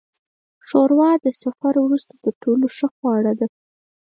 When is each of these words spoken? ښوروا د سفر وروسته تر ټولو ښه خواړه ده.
ښوروا 0.67 1.11
د 1.23 1.27
سفر 1.41 1.73
وروسته 1.79 2.13
تر 2.23 2.33
ټولو 2.43 2.65
ښه 2.77 2.87
خواړه 2.95 3.33
ده. 3.39 3.47